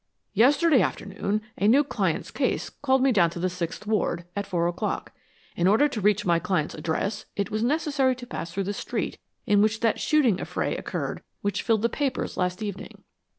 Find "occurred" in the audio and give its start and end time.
10.75-11.21